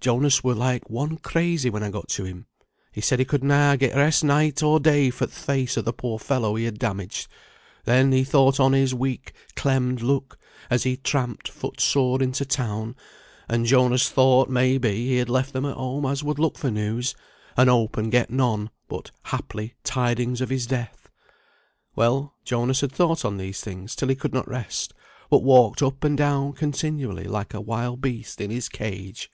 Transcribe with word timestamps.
Jonas 0.00 0.44
were 0.44 0.54
like 0.54 0.88
one 0.90 1.16
crazy 1.16 1.70
when 1.70 1.82
I 1.82 1.90
got 1.90 2.08
to 2.10 2.24
him; 2.24 2.46
he 2.92 3.00
said 3.00 3.18
he 3.18 3.24
could 3.24 3.42
na 3.42 3.76
get 3.76 3.94
rest 3.94 4.22
night 4.24 4.62
or 4.62 4.78
day 4.78 5.10
for 5.10 5.26
th' 5.26 5.30
face 5.32 5.76
of 5.76 5.84
the 5.84 5.92
poor 5.92 6.18
fellow 6.18 6.54
he 6.54 6.64
had 6.64 6.78
damaged; 6.78 7.28
then 7.84 8.12
he 8.12 8.22
thought 8.22 8.60
on 8.60 8.72
his 8.72 8.94
weak, 8.94 9.32
clemmed 9.56 10.02
look, 10.02 10.38
as 10.70 10.82
he 10.82 10.96
tramped, 10.96 11.48
foot 11.48 11.80
sore, 11.80 12.22
into 12.22 12.44
town; 12.44 12.94
and 13.48 13.66
Jonas 13.66 14.08
thought, 14.08 14.48
may 14.48 14.76
be, 14.76 15.08
he 15.08 15.16
had 15.16 15.28
left 15.28 15.52
them 15.52 15.64
at 15.64 15.76
home 15.76 16.04
as 16.06 16.22
would 16.22 16.38
look 16.38 16.58
for 16.58 16.70
news, 16.70 17.14
and 17.56 17.68
hope 17.70 17.96
and 17.96 18.12
get 18.12 18.30
none, 18.30 18.70
but, 18.88 19.10
haply, 19.26 19.74
tidings 19.82 20.40
of 20.40 20.50
his 20.50 20.66
death. 20.66 21.08
Well, 21.96 22.34
Jonas 22.44 22.80
had 22.80 22.92
thought 22.92 23.24
on 23.24 23.38
these 23.38 23.60
things 23.60 23.96
till 23.96 24.08
he 24.08 24.16
could 24.16 24.34
not 24.34 24.48
rest, 24.48 24.94
but 25.30 25.42
walked 25.44 25.82
up 25.82 26.02
and 26.04 26.16
down 26.18 26.52
continually 26.52 27.24
like 27.24 27.54
a 27.54 27.60
wild 27.60 28.00
beast 28.00 28.40
in 28.40 28.50
his 28.50 28.68
cage. 28.68 29.30